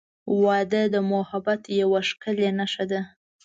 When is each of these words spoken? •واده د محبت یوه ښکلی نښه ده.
•واده 0.43 0.81
د 0.93 0.95
محبت 1.11 1.61
یوه 1.81 1.99
ښکلی 2.09 2.49
نښه 2.59 2.85
ده. 2.91 3.01